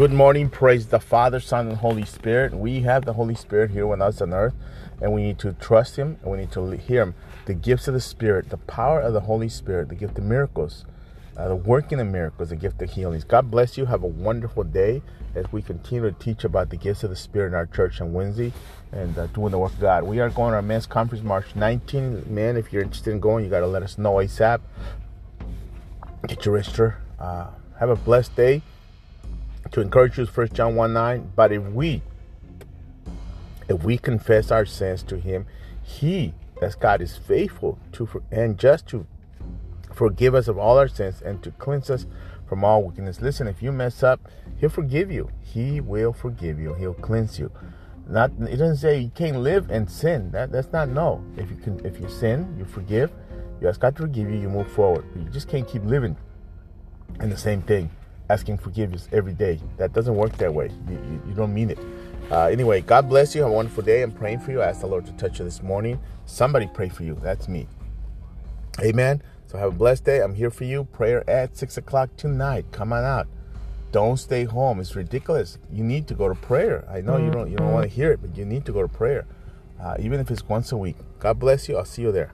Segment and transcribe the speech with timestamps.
[0.00, 0.48] Good morning.
[0.48, 2.54] Praise the Father, Son, and Holy Spirit.
[2.54, 4.54] We have the Holy Spirit here with us on earth,
[4.98, 7.14] and we need to trust Him and we need to hear Him.
[7.44, 10.86] The gifts of the Spirit, the power of the Holy Spirit, the gift of miracles,
[11.36, 13.24] uh, the working of miracles, the gift of healings.
[13.24, 13.84] God bless you.
[13.84, 15.02] Have a wonderful day
[15.34, 18.14] as we continue to teach about the gifts of the Spirit in our church on
[18.14, 18.54] Wednesday
[18.92, 20.04] and uh, doing the work of God.
[20.04, 22.24] We are going to our men's conference March 19.
[22.26, 24.60] Man, if you're interested in going, you got to let us know ASAP.
[26.26, 26.96] Get your register.
[27.18, 27.48] Uh,
[27.78, 28.62] have a blessed day
[29.72, 31.32] to encourage you 1 John 1 9.
[31.34, 32.02] But if we,
[33.68, 35.46] if we confess our sins to him,
[35.82, 39.06] he, that's God, is faithful to and just to
[39.92, 42.06] forgive us of all our sins and to cleanse us
[42.48, 43.20] from all wickedness.
[43.20, 45.30] Listen, if you mess up, he'll forgive you.
[45.40, 46.74] He will forgive you.
[46.74, 47.50] He'll cleanse you.
[48.08, 50.32] Not it doesn't say you can't live and sin.
[50.32, 51.24] That that's not no.
[51.36, 53.12] If you can if you sin, you forgive.
[53.60, 55.04] You ask God to forgive you, you move forward.
[55.14, 56.16] You just can't keep living
[57.20, 57.90] in the same thing
[58.30, 59.58] asking forgiveness every day.
[59.76, 60.70] That doesn't work that way.
[60.88, 61.78] You, you, you don't mean it.
[62.30, 63.42] Uh, anyway, God bless you.
[63.42, 64.02] Have a wonderful day.
[64.02, 64.62] I'm praying for you.
[64.62, 65.98] I ask the Lord to touch you this morning.
[66.26, 67.18] Somebody pray for you.
[67.20, 67.66] That's me.
[68.80, 69.20] Amen.
[69.48, 70.22] So have a blessed day.
[70.22, 70.84] I'm here for you.
[70.84, 72.66] Prayer at six o'clock tonight.
[72.70, 73.26] Come on out.
[73.90, 74.78] Don't stay home.
[74.78, 75.58] It's ridiculous.
[75.72, 76.84] You need to go to prayer.
[76.88, 78.82] I know you don't you don't want to hear it, but you need to go
[78.82, 79.26] to prayer,
[79.82, 80.96] uh, even if it's once a week.
[81.18, 81.76] God bless you.
[81.76, 82.32] I'll see you there.